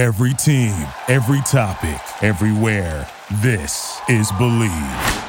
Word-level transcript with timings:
Every 0.00 0.32
team, 0.32 0.86
every 1.08 1.42
topic, 1.42 2.00
everywhere. 2.22 3.06
This 3.42 4.00
is 4.08 4.32
Bleav. 4.32 5.28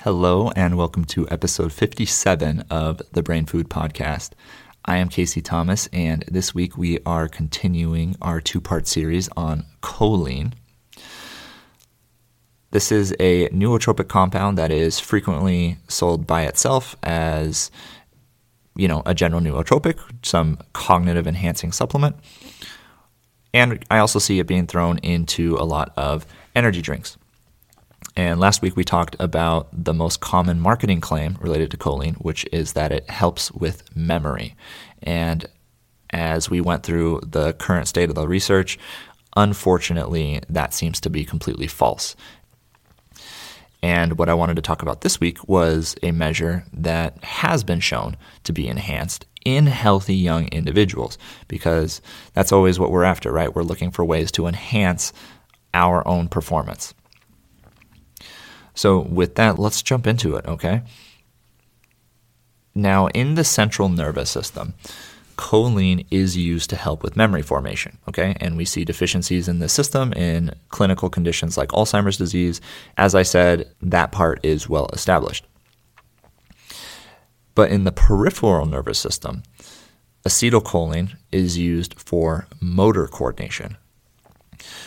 Hello, 0.00 0.50
and 0.50 0.76
welcome 0.76 1.06
to 1.06 1.26
episode 1.30 1.72
57 1.72 2.64
of 2.68 3.00
the 3.12 3.22
Brain 3.22 3.46
Food 3.46 3.70
Podcast. 3.70 4.32
I 4.84 4.98
am 4.98 5.08
Casey 5.08 5.40
Thomas, 5.40 5.88
and 5.90 6.22
this 6.30 6.54
week 6.54 6.76
we 6.76 6.98
are 7.06 7.28
continuing 7.28 8.14
our 8.20 8.42
two 8.42 8.60
part 8.60 8.86
series 8.86 9.30
on 9.38 9.64
choline. 9.82 10.52
This 12.72 12.92
is 12.92 13.16
a 13.18 13.48
nootropic 13.48 14.08
compound 14.08 14.58
that 14.58 14.70
is 14.70 15.00
frequently 15.00 15.78
sold 15.88 16.26
by 16.26 16.42
itself 16.42 16.94
as, 17.02 17.70
you 18.76 18.86
know, 18.86 19.02
a 19.06 19.14
general 19.14 19.40
nootropic, 19.40 19.98
some 20.22 20.58
cognitive 20.74 21.26
enhancing 21.26 21.72
supplement. 21.72 22.16
And 23.54 23.84
I 23.90 23.98
also 23.98 24.18
see 24.18 24.38
it 24.38 24.46
being 24.46 24.66
thrown 24.66 24.98
into 24.98 25.56
a 25.56 25.64
lot 25.64 25.92
of 25.96 26.26
energy 26.54 26.82
drinks. 26.82 27.16
And 28.16 28.40
last 28.40 28.62
week 28.62 28.76
we 28.76 28.84
talked 28.84 29.16
about 29.18 29.68
the 29.72 29.94
most 29.94 30.20
common 30.20 30.60
marketing 30.60 31.00
claim 31.00 31.38
related 31.40 31.70
to 31.70 31.76
choline, 31.76 32.16
which 32.16 32.46
is 32.52 32.74
that 32.74 32.92
it 32.92 33.08
helps 33.08 33.50
with 33.52 33.84
memory. 33.96 34.54
And 35.02 35.46
as 36.10 36.50
we 36.50 36.60
went 36.60 36.82
through 36.82 37.20
the 37.26 37.54
current 37.54 37.88
state 37.88 38.10
of 38.10 38.14
the 38.14 38.28
research, 38.28 38.78
unfortunately, 39.34 40.40
that 40.48 40.74
seems 40.74 41.00
to 41.00 41.10
be 41.10 41.24
completely 41.24 41.66
false. 41.66 42.14
And 43.82 44.16
what 44.16 44.28
I 44.28 44.34
wanted 44.34 44.56
to 44.56 44.62
talk 44.62 44.82
about 44.82 45.00
this 45.00 45.18
week 45.18 45.48
was 45.48 45.96
a 46.02 46.12
measure 46.12 46.64
that 46.72 47.22
has 47.24 47.64
been 47.64 47.80
shown 47.80 48.16
to 48.44 48.52
be 48.52 48.68
enhanced 48.68 49.26
in 49.44 49.66
healthy 49.66 50.14
young 50.14 50.46
individuals, 50.48 51.18
because 51.48 52.00
that's 52.32 52.52
always 52.52 52.78
what 52.78 52.92
we're 52.92 53.02
after, 53.02 53.32
right? 53.32 53.52
We're 53.52 53.64
looking 53.64 53.90
for 53.90 54.04
ways 54.04 54.30
to 54.32 54.46
enhance 54.46 55.12
our 55.74 56.06
own 56.06 56.28
performance. 56.28 56.94
So, 58.74 59.00
with 59.00 59.34
that, 59.34 59.58
let's 59.58 59.82
jump 59.82 60.06
into 60.06 60.36
it, 60.36 60.46
okay? 60.46 60.82
Now, 62.74 63.08
in 63.08 63.34
the 63.34 63.44
central 63.44 63.88
nervous 63.88 64.30
system, 64.30 64.74
choline 65.36 66.06
is 66.10 66.36
used 66.36 66.70
to 66.70 66.76
help 66.76 67.02
with 67.02 67.16
memory 67.16 67.42
formation, 67.42 67.98
okay? 68.08 68.36
And 68.40 68.56
we 68.56 68.64
see 68.64 68.84
deficiencies 68.84 69.48
in 69.48 69.58
the 69.58 69.68
system 69.68 70.12
in 70.12 70.54
clinical 70.68 71.10
conditions 71.10 71.56
like 71.56 71.70
Alzheimer's 71.70 72.16
disease. 72.16 72.60
As 72.96 73.14
I 73.14 73.22
said, 73.22 73.72
that 73.82 74.12
part 74.12 74.40
is 74.42 74.68
well 74.68 74.88
established. 74.92 75.46
But 77.54 77.70
in 77.70 77.84
the 77.84 77.92
peripheral 77.92 78.66
nervous 78.66 78.98
system, 78.98 79.42
acetylcholine 80.26 81.16
is 81.30 81.58
used 81.58 81.98
for 81.98 82.46
motor 82.60 83.06
coordination. 83.06 83.76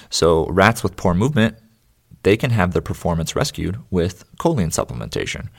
So, 0.09 0.47
rats 0.47 0.81
with 0.83 0.95
poor 0.95 1.13
movement, 1.13 1.57
they 2.23 2.37
can 2.37 2.51
have 2.51 2.71
their 2.71 2.81
performance 2.81 3.35
rescued 3.35 3.77
with 3.91 4.23
choline 4.37 4.73
supplementation. 4.73 5.49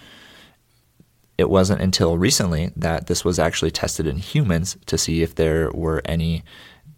It 1.38 1.50
wasn't 1.50 1.82
until 1.82 2.16
recently 2.16 2.70
that 2.76 3.06
this 3.06 3.24
was 3.24 3.38
actually 3.38 3.70
tested 3.70 4.06
in 4.06 4.16
humans 4.18 4.76
to 4.86 4.96
see 4.96 5.22
if 5.22 5.34
there 5.34 5.70
were 5.72 6.02
any 6.04 6.44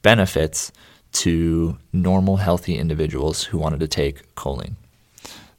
benefits 0.03 0.71
to 1.11 1.79
normal, 1.93 2.37
healthy 2.37 2.77
individuals 2.77 3.45
who 3.45 3.59
wanted 3.59 3.81
to 3.81 3.89
take 3.89 4.35
choline. 4.35 4.75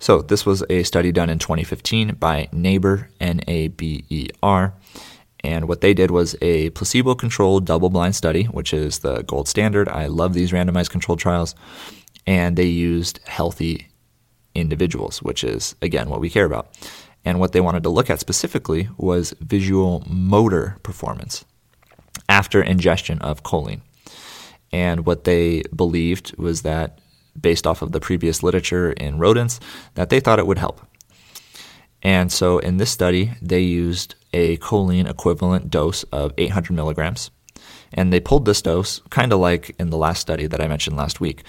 So, 0.02 0.22
this 0.22 0.46
was 0.46 0.64
a 0.70 0.84
study 0.84 1.12
done 1.12 1.30
in 1.30 1.40
2015 1.40 2.16
by 2.16 2.48
Naber, 2.54 3.08
N 3.20 3.42
A 3.48 3.68
B 3.68 4.06
E 4.10 4.30
R. 4.42 4.74
And 5.42 5.68
what 5.68 5.82
they 5.82 5.94
did 5.94 6.12
was 6.12 6.36
a 6.42 6.70
placebo 6.72 7.16
controlled 7.16 7.66
double 7.66 7.90
blind 7.90 8.16
study, 8.16 8.46
which 8.46 8.74
is 8.74 9.00
the 9.00 9.24
gold 9.24 9.48
standard. 9.48 9.90
I 9.90 10.08
love 10.08 10.34
these 10.34 10.52
randomized 10.52 10.90
controlled 10.90 11.20
trials. 11.20 11.56
And 12.26 12.58
they 12.58 12.66
used 12.66 13.20
healthy 13.26 13.88
individuals, 14.56 15.22
which 15.22 15.44
is, 15.44 15.76
again, 15.82 16.10
what 16.10 16.20
we 16.22 16.30
care 16.30 16.46
about. 16.46 16.70
And 17.26 17.40
what 17.40 17.52
they 17.52 17.62
wanted 17.62 17.84
to 17.84 17.90
look 17.90 18.10
at 18.10 18.20
specifically 18.20 18.90
was 18.98 19.34
visual 19.42 20.04
motor 20.08 20.78
performance 20.84 21.46
after 22.28 22.62
ingestion 22.62 23.20
of 23.20 23.44
choline. 23.44 23.82
And 24.72 25.06
what 25.06 25.24
they 25.24 25.64
believed 25.76 26.38
was 26.38 26.62
that, 26.62 27.00
based 27.40 27.66
off 27.66 27.82
of 27.82 27.92
the 27.92 28.00
previous 28.00 28.44
literature 28.44 28.92
in 28.92 29.18
rodents, 29.18 29.60
that 29.96 30.10
they 30.10 30.20
thought 30.20 30.40
it 30.40 30.48
would 30.48 30.58
help. 30.58 30.82
And 32.02 32.32
so 32.32 32.60
in 32.60 32.78
this 32.78 32.92
study, 32.92 33.32
they 33.42 33.62
used 33.62 34.16
a 34.34 34.58
choline 34.58 35.10
equivalent 35.10 35.70
dose 35.70 36.04
of 36.04 36.34
800 36.38 36.74
milligrams. 36.74 37.32
And 37.94 38.14
they 38.14 38.20
pulled 38.20 38.46
this 38.46 38.62
dose, 38.62 39.00
kind 39.10 39.34
of 39.34 39.40
like 39.40 39.76
in 39.80 39.90
the 39.90 39.98
last 39.98 40.20
study 40.20 40.48
that 40.48 40.62
I 40.62 40.68
mentioned 40.68 40.96
last 40.96 41.20
week. 41.20 41.44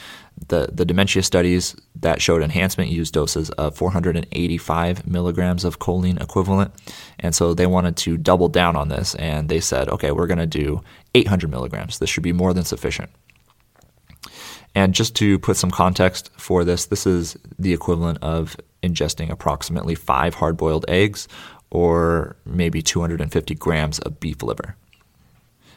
The, 0.49 0.71
the 0.73 0.87
dementia 0.87 1.23
studies 1.23 1.77
that 1.97 2.23
showed 2.23 2.43
enhancement 2.43 2.91
used 2.91 3.13
doses 3.13 3.51
of 3.51 3.77
485 3.77 5.07
milligrams 5.07 5.65
of 5.65 5.79
choline 5.79 6.21
equivalent. 6.21 6.73
And 7.19 7.35
so 7.35 7.53
they 7.53 7.67
wanted 7.67 7.97
to 7.99 8.17
double 8.17 8.49
down 8.49 8.75
on 8.75 8.89
this. 8.89 9.15
And 9.17 9.49
they 9.49 9.61
said, 9.61 9.89
okay, 9.91 10.13
we're 10.13 10.27
going 10.27 10.39
to 10.39 10.47
do 10.47 10.83
800 11.15 11.51
milligrams. 11.51 11.99
This 11.99 12.09
should 12.09 12.23
be 12.23 12.33
more 12.33 12.55
than 12.55 12.65
sufficient. 12.65 13.11
And 14.75 14.95
just 14.95 15.17
to 15.17 15.39
put 15.39 15.57
some 15.57 15.71
context 15.71 16.31
for 16.37 16.65
this, 16.65 16.87
this 16.87 17.07
is 17.07 17.37
the 17.59 17.73
equivalent 17.73 18.19
of 18.23 18.57
ingesting 18.83 19.31
approximately 19.31 19.95
five 19.95 20.35
hard 20.35 20.57
boiled 20.57 20.85
eggs 20.89 21.29
or 21.71 22.37
maybe 22.45 22.83
250 22.83 23.55
grams 23.57 23.99
of 24.01 24.21
beef 24.21 24.43
liver. 24.43 24.77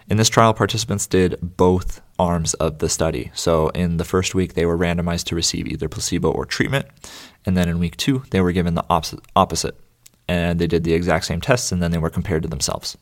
In 0.10 0.18
this 0.18 0.30
trial, 0.30 0.54
participants 0.54 1.08
did 1.08 1.38
both 1.42 2.02
arms 2.20 2.54
of 2.56 2.80
the 2.80 2.90
study. 2.90 3.32
So, 3.34 3.70
in 3.70 3.98
the 3.98 4.04
first 4.04 4.36
week, 4.36 4.54
they 4.54 4.66
were 4.66 4.78
randomized 4.78 5.26
to 5.26 5.36
receive 5.36 5.68
either 5.68 5.90
placebo 5.90 6.32
or 6.32 6.46
treatment. 6.46 6.86
And 7.46 7.56
then 7.56 7.70
in 7.70 7.80
week 7.80 7.98
two, 7.98 8.24
they 8.32 8.42
were 8.42 8.52
given 8.52 8.76
the 8.76 8.86
opposite. 8.90 9.76
And 10.28 10.60
they 10.60 10.68
did 10.68 10.84
the 10.84 10.94
exact 10.94 11.26
same 11.26 11.42
tests, 11.42 11.72
and 11.72 11.82
then 11.82 11.92
they 11.92 11.98
were 11.98 12.10
compared 12.10 12.44
to 12.44 12.50
themselves. 12.50 12.98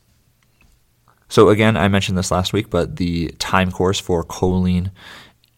So, 1.27 1.49
again, 1.49 1.77
I 1.77 1.87
mentioned 1.87 2.17
this 2.17 2.31
last 2.31 2.53
week, 2.53 2.69
but 2.69 2.97
the 2.97 3.29
time 3.39 3.71
course 3.71 3.99
for 3.99 4.23
choline 4.23 4.91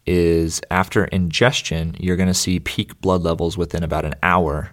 is 0.06 0.60
after 0.70 1.04
ingestion, 1.06 1.96
you're 1.98 2.16
going 2.16 2.28
to 2.28 2.34
see 2.34 2.60
peak 2.60 3.00
blood 3.00 3.22
levels 3.22 3.56
within 3.56 3.82
about 3.82 4.04
an 4.04 4.14
hour. 4.22 4.72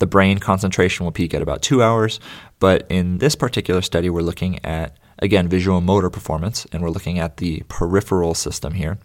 The 0.00 0.06
brain 0.06 0.38
concentration 0.38 1.04
will 1.04 1.12
peak 1.12 1.34
at 1.34 1.42
about 1.42 1.62
two 1.62 1.82
hours, 1.82 2.20
but 2.58 2.86
in 2.90 3.18
this 3.18 3.36
particular 3.36 3.80
study, 3.80 4.10
we're 4.10 4.22
looking 4.22 4.64
at 4.64 4.98
again, 5.18 5.48
visual 5.48 5.80
motor 5.80 6.10
performance, 6.10 6.66
and 6.72 6.82
we're 6.82 6.90
looking 6.90 7.18
at 7.18 7.38
the 7.38 7.62
peripheral 7.68 8.34
system 8.34 8.74
here. 8.74 8.98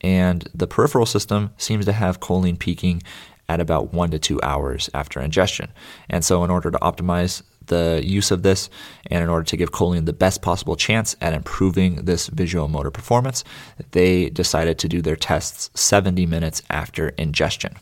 And 0.00 0.48
the 0.54 0.66
peripheral 0.66 1.06
system 1.06 1.50
seems 1.56 1.84
to 1.86 1.92
have 1.92 2.20
choline 2.20 2.58
peaking 2.58 3.02
at 3.48 3.60
about 3.60 3.92
one 3.92 4.10
to 4.10 4.18
two 4.18 4.40
hours 4.42 4.90
after 4.94 5.20
ingestion. 5.20 5.72
And 6.08 6.24
so, 6.24 6.44
in 6.44 6.50
order 6.50 6.70
to 6.70 6.78
optimize 6.78 7.42
the 7.66 8.02
use 8.04 8.30
of 8.30 8.42
this 8.42 8.68
and 9.06 9.22
in 9.22 9.30
order 9.30 9.44
to 9.44 9.56
give 9.56 9.70
choline 9.72 10.04
the 10.04 10.12
best 10.12 10.42
possible 10.42 10.76
chance 10.76 11.16
at 11.20 11.32
improving 11.32 12.04
this 12.04 12.28
visual 12.28 12.68
motor 12.68 12.90
performance, 12.90 13.44
they 13.92 14.28
decided 14.30 14.78
to 14.78 14.88
do 14.88 15.00
their 15.00 15.16
tests 15.16 15.70
70 15.74 16.26
minutes 16.26 16.62
after 16.70 17.08
ingestion. 17.10 17.74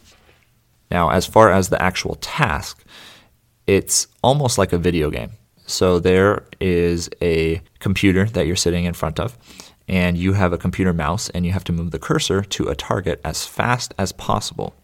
Now, 0.91 1.11
as 1.11 1.27
far 1.27 1.51
as 1.51 1.69
the 1.69 1.81
actual 1.83 2.17
task, 2.17 2.85
it's 3.67 4.07
almost 4.23 4.59
like 4.59 4.73
a 4.73 4.79
video 4.79 5.11
game. 5.11 5.33
So 5.67 5.99
there 5.99 6.45
is 6.61 7.09
a 7.21 7.63
computer 7.79 8.27
that 8.27 8.47
you're 8.47 8.57
sitting 8.57 8.85
in 8.85 8.95
front 8.95 9.21
of, 9.21 9.39
and 9.89 10.17
you 10.17 10.33
have 10.33 10.53
a 10.53 10.59
computer 10.59 10.93
mouse, 10.93 11.29
and 11.31 11.47
you 11.47 11.53
have 11.53 11.65
to 11.65 11.73
move 11.73 11.91
the 11.91 11.99
cursor 11.99 12.43
to 12.43 12.69
a 12.69 12.75
target 12.75 13.21
as 13.25 13.47
fast 13.47 13.95
as 13.99 14.13
possible. 14.13 14.75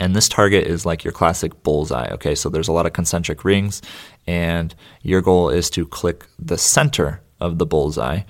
And 0.00 0.16
this 0.16 0.28
target 0.28 0.66
is 0.66 0.86
like 0.86 1.04
your 1.04 1.12
classic 1.12 1.62
bullseye. 1.62 2.08
Okay, 2.12 2.34
so 2.34 2.48
there's 2.48 2.68
a 2.68 2.72
lot 2.72 2.86
of 2.86 2.92
concentric 2.92 3.44
rings, 3.44 3.82
and 4.26 4.74
your 5.02 5.20
goal 5.20 5.50
is 5.50 5.70
to 5.70 5.86
click 5.86 6.26
the 6.38 6.58
center 6.58 7.20
of 7.40 7.58
the 7.58 7.66
bullseye. 7.66 8.22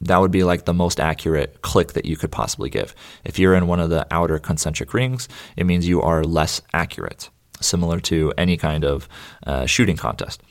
That 0.00 0.18
would 0.18 0.32
be 0.32 0.42
like 0.42 0.64
the 0.64 0.74
most 0.74 0.98
accurate 0.98 1.62
click 1.62 1.92
that 1.92 2.06
you 2.06 2.16
could 2.16 2.32
possibly 2.32 2.70
give. 2.70 2.94
If 3.24 3.38
you're 3.38 3.54
in 3.54 3.68
one 3.68 3.78
of 3.78 3.90
the 3.90 4.06
outer 4.10 4.38
concentric 4.38 4.94
rings, 4.94 5.28
it 5.56 5.64
means 5.64 5.86
you 5.86 6.02
are 6.02 6.24
less 6.24 6.60
accurate, 6.72 7.28
similar 7.60 8.00
to 8.00 8.32
any 8.36 8.56
kind 8.56 8.84
of 8.84 9.08
uh, 9.46 9.66
shooting 9.66 9.96
contest 9.96 10.42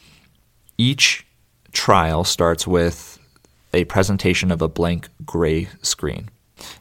each 0.77 1.25
trial 1.71 2.23
starts 2.23 2.67
with 2.67 3.19
a 3.73 3.85
presentation 3.85 4.51
of 4.51 4.61
a 4.61 4.67
blank 4.67 5.07
gray 5.25 5.69
screen. 5.81 6.29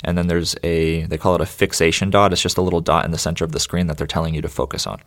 And 0.04 0.18
then 0.18 0.26
there's 0.26 0.56
a, 0.62 1.04
they 1.04 1.16
call 1.18 1.34
it 1.34 1.40
a 1.40 1.46
fixation 1.46 2.10
dot. 2.10 2.32
It's 2.32 2.42
just 2.42 2.58
a 2.58 2.62
little 2.62 2.80
dot 2.80 3.04
in 3.04 3.12
the 3.12 3.18
center 3.18 3.44
of 3.44 3.52
the 3.52 3.60
screen 3.60 3.86
that 3.86 3.96
they're 3.96 4.06
telling 4.06 4.34
you 4.34 4.42
to 4.42 4.48
focus 4.48 4.86
on. 4.86 5.00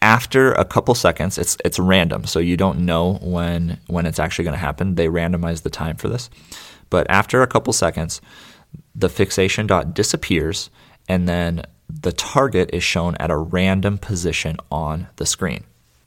After 0.00 0.52
a 0.52 0.64
couple 0.64 0.94
seconds, 0.94 1.36
it's, 1.36 1.56
it's 1.64 1.78
random, 1.78 2.24
so 2.24 2.38
you 2.38 2.56
don't 2.56 2.80
know 2.80 3.14
when, 3.22 3.80
when 3.88 4.06
it's 4.06 4.18
actually 4.18 4.44
going 4.44 4.54
to 4.54 4.58
happen. 4.58 4.94
They 4.94 5.08
randomize 5.08 5.62
the 5.62 5.70
time 5.70 5.96
for 5.96 6.08
this. 6.08 6.30
But 6.90 7.10
after 7.10 7.42
a 7.42 7.46
couple 7.46 7.72
seconds, 7.72 8.20
the 8.94 9.08
fixation 9.08 9.66
dot 9.66 9.94
disappears, 9.94 10.70
and 11.08 11.28
then 11.28 11.62
the 11.88 12.12
target 12.12 12.70
is 12.72 12.84
shown 12.84 13.16
at 13.16 13.30
a 13.30 13.36
random 13.36 13.98
position 13.98 14.58
on 14.70 15.08
the 15.16 15.26
screen. 15.26 15.64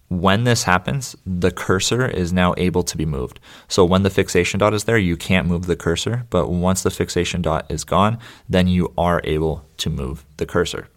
When 0.10 0.44
this 0.44 0.64
happens, 0.64 1.16
the 1.24 1.52
cursor 1.52 2.08
is 2.08 2.34
now 2.34 2.56
able 2.58 2.82
to 2.82 2.98
be 2.98 3.06
moved. 3.06 3.40
So 3.68 3.86
when 3.86 4.02
the 4.02 4.10
fixation 4.10 4.60
dot 4.60 4.74
is 4.74 4.86
there, 4.86 4.98
you 4.98 5.16
can't 5.16 5.48
move 5.48 5.68
the 5.68 5.76
cursor, 5.76 6.26
but 6.32 6.50
once 6.50 6.82
the 6.82 6.90
fixation 6.90 7.44
dot 7.44 7.68
is 7.70 7.84
gone, 7.84 8.18
then 8.50 8.68
you 8.68 8.92
are 8.98 9.22
able 9.24 9.68
to 9.78 9.90
move 9.90 10.26
the 10.38 10.48
cursor. 10.48 10.88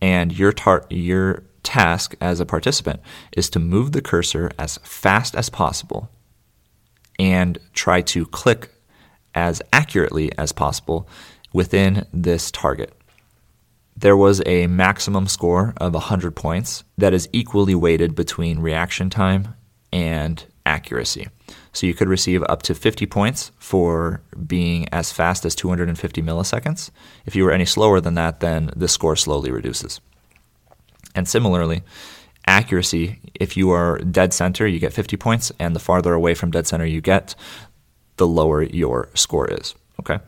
And 0.00 0.38
your 0.38 0.52
tar- 0.52 0.84
your 0.90 1.44
task 1.62 2.14
as 2.20 2.38
a 2.38 2.46
participant 2.46 3.00
is 3.34 3.48
to 3.48 3.58
move 3.58 3.92
the 3.92 4.02
cursor 4.02 4.50
as 4.58 4.76
fast 4.78 5.34
as 5.34 5.48
possible 5.48 6.10
and 7.18 7.58
try 7.72 8.02
to 8.02 8.26
click 8.26 8.70
as 9.34 9.62
accurately 9.72 10.30
as 10.36 10.52
possible 10.52 11.08
within 11.54 12.06
this 12.12 12.50
target. 12.50 12.92
There 13.96 14.16
was 14.16 14.42
a 14.44 14.66
maximum 14.66 15.26
score 15.28 15.72
of 15.76 15.94
100 15.94 16.32
points 16.32 16.84
that 16.98 17.14
is 17.14 17.28
equally 17.32 17.74
weighted 17.74 18.14
between 18.14 18.58
reaction 18.58 19.08
time 19.08 19.54
and 19.92 20.44
accuracy. 20.66 21.28
So 21.72 21.86
you 21.86 21.94
could 21.94 22.08
receive 22.08 22.42
up 22.48 22.62
to 22.62 22.74
50 22.74 23.06
points 23.06 23.52
for 23.58 24.22
being 24.46 24.88
as 24.90 25.12
fast 25.12 25.44
as 25.44 25.54
250 25.54 26.22
milliseconds. 26.22 26.90
If 27.26 27.36
you 27.36 27.44
were 27.44 27.52
any 27.52 27.64
slower 27.64 28.00
than 28.00 28.14
that, 28.14 28.40
then 28.40 28.70
the 28.74 28.88
score 28.88 29.16
slowly 29.16 29.50
reduces. 29.50 30.00
And 31.14 31.28
similarly, 31.28 31.82
accuracy, 32.46 33.20
if 33.34 33.56
you 33.56 33.70
are 33.70 33.98
dead 33.98 34.32
center, 34.32 34.66
you 34.66 34.80
get 34.80 34.92
50 34.92 35.16
points, 35.16 35.52
and 35.58 35.74
the 35.74 35.80
farther 35.80 36.14
away 36.14 36.34
from 36.34 36.50
dead 36.50 36.66
center 36.66 36.86
you 36.86 37.00
get, 37.00 37.34
the 38.16 38.26
lower 38.26 38.62
your 38.62 39.08
score 39.14 39.48
is. 39.50 39.74
Okay. 40.00 40.18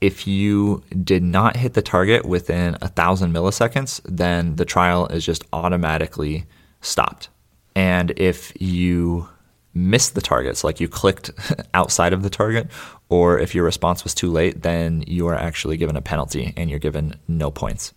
If 0.00 0.26
you 0.26 0.82
did 1.04 1.22
not 1.22 1.56
hit 1.56 1.74
the 1.74 1.82
target 1.82 2.24
within 2.24 2.76
a 2.80 2.88
thousand 2.88 3.32
milliseconds, 3.32 4.00
then 4.04 4.56
the 4.56 4.64
trial 4.64 5.06
is 5.06 5.26
just 5.26 5.44
automatically 5.52 6.46
stopped. 6.80 7.28
And 7.74 8.12
if 8.16 8.52
you 8.60 9.28
missed 9.74 10.14
the 10.14 10.20
targets, 10.20 10.64
like 10.64 10.80
you 10.80 10.88
clicked 10.88 11.30
outside 11.74 12.12
of 12.12 12.22
the 12.22 12.30
target, 12.30 12.68
or 13.08 13.38
if 13.38 13.54
your 13.54 13.64
response 13.64 14.02
was 14.02 14.14
too 14.14 14.30
late, 14.30 14.62
then 14.62 15.04
you 15.06 15.26
are 15.26 15.34
actually 15.34 15.76
given 15.76 15.96
a 15.96 16.02
penalty 16.02 16.54
and 16.56 16.70
you're 16.70 16.78
given 16.78 17.14
no 17.28 17.50
points. 17.50 17.92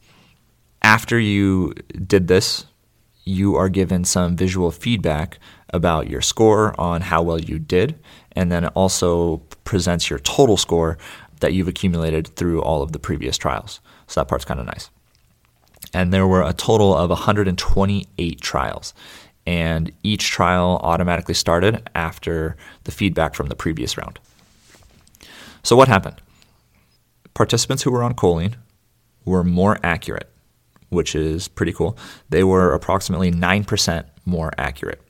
After 0.81 1.17
you 1.17 1.73
did 2.05 2.27
this, 2.27 2.65
you 3.23 3.55
are 3.55 3.69
given 3.69 4.03
some 4.03 4.35
visual 4.35 4.69
feedback 4.69 5.39
about 5.69 6.09
your 6.09 6.21
score 6.21 6.79
on 6.79 7.01
how 7.01 7.21
well 7.21 7.39
you 7.39 7.57
did, 7.57 7.97
and 8.33 8.51
then 8.51 8.65
it 8.65 8.71
also 8.75 9.37
presents 9.63 10.09
your 10.09 10.19
total 10.19 10.57
score 10.57 10.97
that 11.43 11.53
you've 11.53 11.67
accumulated 11.67 12.27
through 12.35 12.61
all 12.61 12.81
of 12.81 12.93
the 12.93 12.99
previous 12.99 13.37
trials. 13.37 13.79
So 14.07 14.21
that 14.21 14.27
part's 14.27 14.45
kind 14.45 14.59
of 14.59 14.65
nice. 14.65 14.89
And 15.93 16.11
there 16.11 16.25
were 16.25 16.41
a 16.41 16.53
total 16.53 16.95
of 16.95 17.09
128 17.09 18.41
trials, 18.41 18.93
and 19.45 19.91
each 20.01 20.29
trial 20.31 20.79
automatically 20.81 21.35
started 21.35 21.87
after 21.93 22.55
the 22.85 22.91
feedback 22.91 23.35
from 23.35 23.47
the 23.47 23.55
previous 23.55 23.97
round. 23.97 24.17
So, 25.61 25.75
what 25.75 25.87
happened? 25.87 26.21
Participants 27.33 27.83
who 27.83 27.91
were 27.91 28.03
on 28.03 28.15
choline 28.15 28.55
were 29.25 29.43
more 29.43 29.77
accurate 29.83 30.33
which 30.93 31.15
is 31.15 31.47
pretty 31.47 31.73
cool. 31.73 31.97
They 32.29 32.43
were 32.43 32.73
approximately 32.73 33.31
9% 33.31 34.05
more 34.25 34.51
accurate. 34.57 35.01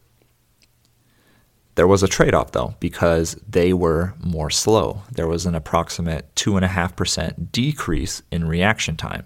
There 1.76 1.88
was 1.88 2.04
a 2.04 2.08
trade 2.08 2.36
off 2.36 2.52
though, 2.52 2.76
because 2.80 3.36
they 3.48 3.74
were 3.74 4.14
more 4.24 4.50
slow. 4.50 5.02
There 5.12 5.28
was 5.28 5.46
an 5.46 5.56
approximate 5.56 6.34
2.5% 6.36 7.52
decrease 7.52 8.22
in 8.32 8.48
reaction 8.48 8.96
time, 8.96 9.26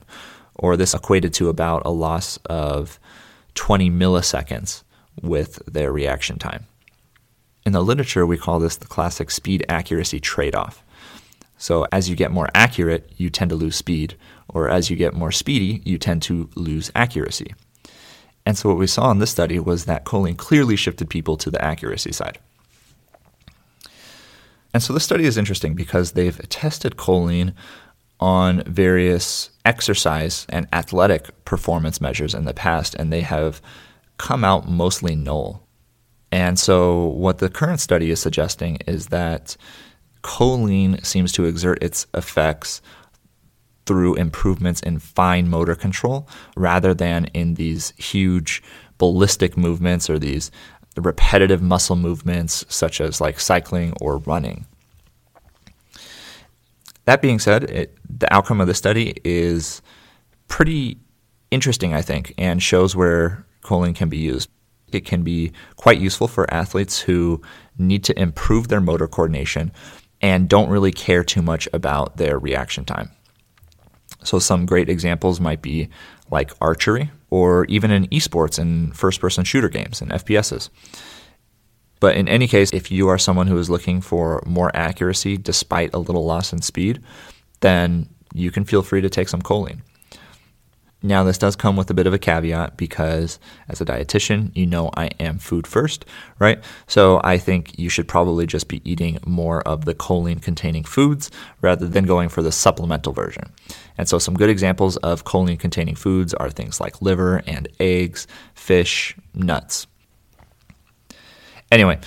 or 0.56 0.78
this 0.78 0.94
equated 0.94 1.34
to 1.36 1.50
about 1.50 1.86
a 1.86 1.90
loss 1.90 2.38
of 2.46 3.00
20 3.56 3.92
milliseconds 3.92 4.84
with 5.22 5.62
their 5.66 5.92
reaction 5.92 6.40
time. 6.40 6.66
In 7.66 7.74
the 7.74 7.84
literature, 7.84 8.26
we 8.26 8.38
call 8.38 8.60
this 8.60 8.78
the 8.78 8.88
classic 8.88 9.30
speed 9.30 9.66
accuracy 9.68 10.22
trade 10.22 10.56
off. 10.56 10.84
So, 11.58 11.86
as 11.92 12.08
you 12.08 12.16
get 12.16 12.32
more 12.32 12.50
accurate, 12.54 13.12
you 13.18 13.30
tend 13.30 13.50
to 13.50 13.56
lose 13.56 13.76
speed, 13.76 14.16
or 14.48 14.70
as 14.70 14.90
you 14.90 14.96
get 14.96 15.14
more 15.14 15.32
speedy, 15.32 15.82
you 15.84 15.98
tend 15.98 16.22
to 16.24 16.50
lose 16.56 16.92
accuracy. 16.96 17.54
And 18.48 18.58
so, 18.58 18.70
what 18.70 18.78
we 18.78 18.88
saw 18.88 19.12
in 19.12 19.20
this 19.20 19.30
study 19.30 19.60
was 19.60 19.84
that 19.86 20.06
choline 20.06 20.38
clearly 20.38 20.78
shifted 20.78 21.10
people 21.10 21.36
to 21.36 21.52
the 21.52 21.62
accuracy 21.62 22.14
side. 22.14 22.40
And 24.74 24.82
so, 24.82 24.94
this 24.94 25.04
study 25.04 25.26
is 25.26 25.38
interesting 25.38 25.74
because 25.74 26.14
they've 26.14 26.48
tested 26.48 26.96
choline 26.96 27.54
on 28.22 28.64
various 28.64 29.50
exercise 29.66 30.46
and 30.48 30.66
athletic 30.72 31.44
performance 31.44 32.00
measures 32.00 32.34
in 32.34 32.46
the 32.46 32.54
past, 32.54 32.96
and 32.96 33.12
they 33.12 33.20
have 33.20 33.62
come 34.18 34.46
out 34.46 34.70
mostly 34.70 35.14
null. 35.14 35.68
And 36.32 36.58
so, 36.58 37.04
what 37.08 37.40
the 37.40 37.50
current 37.50 37.82
study 37.82 38.12
is 38.12 38.22
suggesting 38.22 38.78
is 38.88 39.08
that 39.08 39.58
choline 40.24 41.06
seems 41.06 41.34
to 41.34 41.44
exert 41.44 41.84
its 41.84 42.08
effects 42.14 42.82
through 43.88 44.16
improvements 44.16 44.82
in 44.82 45.00
fine 45.00 45.50
motor 45.50 45.74
control 45.74 46.28
rather 46.56 46.94
than 46.94 47.26
in 47.34 47.56
these 47.56 47.94
huge 47.98 48.62
ballistic 48.98 49.58
movements 49.58 50.10
or 50.10 50.20
these 50.20 50.52
repetitive 50.98 51.62
muscle 51.62 51.96
movements 51.96 52.66
such 52.70 53.00
as 53.00 53.22
like 53.22 53.40
cycling 53.40 53.94
or 54.02 54.18
running. 54.20 54.66
That 57.06 57.22
being 57.22 57.40
said, 57.40 57.64
it, 57.64 57.98
the 58.10 58.32
outcome 58.34 58.60
of 58.60 58.68
the 58.68 58.74
study 58.74 59.16
is 59.24 59.82
pretty 60.50 61.00
interesting, 61.52 61.94
I 61.94 62.02
think, 62.02 62.34
and 62.38 62.62
shows 62.62 62.96
where 62.96 63.46
choline 63.62 63.96
can 63.96 64.10
be 64.10 64.18
used. 64.18 64.50
It 64.92 65.06
can 65.06 65.24
be 65.24 65.54
quite 65.78 66.00
useful 66.00 66.28
for 66.28 66.52
athletes 66.54 67.00
who 67.00 67.42
need 67.78 68.04
to 68.06 68.20
improve 68.20 68.68
their 68.68 68.82
motor 68.82 69.08
coordination 69.08 69.72
and 70.22 70.50
don't 70.50 70.70
really 70.70 70.92
care 70.92 71.24
too 71.24 71.42
much 71.42 71.70
about 71.72 72.18
their 72.18 72.40
reaction 72.40 72.84
time. 72.84 73.12
So, 74.28 74.40
some 74.40 74.66
great 74.66 74.90
examples 74.90 75.40
might 75.40 75.62
be 75.62 75.88
like 76.30 76.52
archery 76.60 77.12
or 77.30 77.64
even 77.66 77.92
in 77.92 78.08
esports 78.08 78.60
and 78.60 78.94
first 78.94 79.22
person 79.22 79.46
shooter 79.46 79.70
games 79.70 80.02
and 80.02 80.12
FPSs. 80.12 80.70
But 82.02 82.18
in 82.18 82.28
any 82.28 82.46
case, 82.46 82.74
if 82.74 82.92
you 82.92 83.08
are 83.08 83.18
someone 83.18 83.48
who 83.48 83.58
is 83.58 83.70
looking 83.70 84.02
for 84.02 84.44
more 84.46 84.70
accuracy 84.76 85.38
despite 85.38 85.94
a 85.94 86.00
little 86.00 86.26
loss 86.26 86.52
in 86.52 86.62
speed, 86.62 87.02
then 87.62 88.10
you 88.34 88.52
can 88.52 88.66
feel 88.66 88.84
free 88.84 89.00
to 89.00 89.10
take 89.10 89.30
some 89.30 89.42
choline. 89.42 89.80
Now, 91.04 91.24
this 91.24 91.38
does 91.38 91.56
come 91.56 91.76
with 91.76 91.92
a 91.92 91.94
bit 91.94 92.08
of 92.08 92.14
a 92.14 92.18
caveat 92.18 92.76
because 92.76 93.38
as 93.70 93.80
a 93.80 93.86
dietitian, 93.86 94.52
you 94.56 94.66
know 94.66 94.90
I 94.96 95.08
am 95.20 95.38
food 95.38 95.68
first, 95.68 96.06
right? 96.40 96.64
So 96.88 97.22
I 97.24 97.38
think 97.38 97.78
you 97.78 97.88
should 97.88 98.08
probably 98.08 98.48
just 98.48 98.68
be 98.68 98.82
eating 98.84 99.20
more 99.24 99.62
of 99.62 99.86
the 99.86 99.94
choline 99.94 100.42
containing 100.42 100.84
foods 100.84 101.30
rather 101.62 101.88
than 101.88 102.06
going 102.06 102.30
for 102.30 102.42
the 102.42 102.52
supplemental 102.52 103.14
version. 103.14 103.52
And 103.98 104.10
so, 104.10 104.18
some 104.18 104.36
good 104.36 104.50
examples 104.50 104.98
of 104.98 105.24
choline 105.24 105.60
containing 105.60 105.96
foods 105.96 106.34
are 106.34 106.50
things 106.50 106.82
like 106.82 107.02
liver 107.02 107.44
and 107.46 107.68
eggs, 107.80 108.26
fish, 108.56 109.16
nuts. 109.36 109.86
Anyway, 111.72 112.00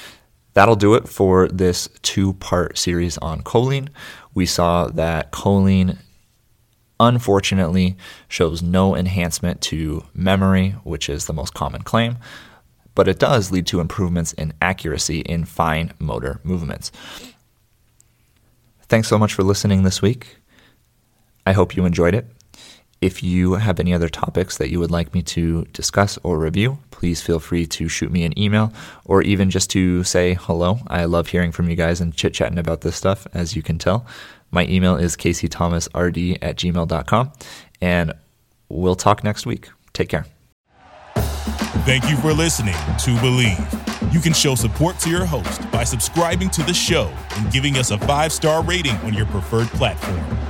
that'll 0.55 0.77
do 0.77 0.95
it 0.95 1.09
for 1.09 1.47
this 1.49 1.89
two 2.03 2.33
part 2.35 2.77
series 2.77 3.19
on 3.19 3.43
choline. 3.43 3.89
We 4.35 4.47
saw 4.47 4.89
that 4.89 5.31
choline 5.33 5.99
unfortunately 7.01 7.97
shows 8.29 8.63
no 8.63 8.95
enhancement 8.95 9.61
to 9.63 10.05
memory, 10.15 10.71
which 10.85 11.09
is 11.09 11.27
the 11.27 11.33
most 11.33 11.55
common 11.55 11.83
claim, 11.83 12.19
but 12.95 13.09
it 13.09 13.19
does 13.19 13.51
lead 13.51 13.67
to 13.67 13.81
improvements 13.81 14.33
in 14.35 14.53
accuracy 14.61 15.21
in 15.21 15.45
fine 15.45 15.93
motor 15.99 16.41
movements. 16.45 16.93
Thanks 18.83 19.09
so 19.09 19.19
much 19.19 19.35
for 19.35 19.43
listening 19.43 19.83
this 19.83 20.03
week. 20.03 20.37
I 21.47 21.53
hope 21.53 21.75
you 21.75 21.85
enjoyed 21.85 22.15
it. 22.15 22.27
If 23.01 23.23
you 23.23 23.55
have 23.55 23.81
any 23.81 23.95
other 23.95 24.11
topics 24.11 24.59
that 24.59 24.71
you 24.71 24.79
would 24.79 24.91
like 24.91 25.15
me 25.15 25.23
to 25.23 25.65
discuss 25.73 26.19
or 26.23 26.39
review, 26.39 26.79
please 26.91 27.23
feel 27.23 27.41
free 27.41 27.67
to 27.67 27.89
shoot 27.89 28.13
me 28.13 28.25
an 28.25 28.39
email 28.39 28.75
or 29.07 29.23
even 29.23 29.49
just 29.49 29.71
to 29.71 30.05
say 30.05 30.35
hello. 30.35 30.81
I 30.87 31.07
love 31.07 31.29
hearing 31.29 31.51
from 31.51 31.71
you 31.71 31.77
guys 31.77 32.03
and 32.03 32.15
chit 32.15 32.35
chatting 32.35 32.59
about 32.59 32.83
this 32.83 32.97
stuff, 32.97 33.27
as 33.33 33.57
you 33.57 33.63
can 33.63 33.79
tell. 33.79 34.05
My 34.51 34.67
email 34.67 34.97
is 34.97 35.17
caseythomasrd 35.17 36.39
at 36.43 36.57
gmail.com. 36.57 37.33
And 37.81 38.13
we'll 38.69 38.97
talk 38.97 39.25
next 39.25 39.47
week. 39.47 39.71
Take 39.95 40.11
care. 40.11 40.27
Thank 41.87 42.11
you 42.11 42.17
for 42.19 42.35
listening 42.35 42.75
to 42.75 43.17
Bleav. 43.23 44.13
You 44.13 44.21
can 44.21 44.35
show 44.35 44.55
support 44.55 44.99
to 44.99 45.11
your 45.11 45.25
host 45.25 45.71
by 45.71 45.85
subscribing 45.85 46.51
to 46.51 46.63
the 46.65 46.75
show 46.75 47.11
and 47.37 47.51
giving 47.51 47.77
us 47.77 47.93
a 47.93 47.99
five 47.99 48.33
star 48.33 48.63
rating 48.63 48.97
on 48.97 49.15
your 49.15 49.27
preferred 49.27 49.69
platform. 49.69 50.50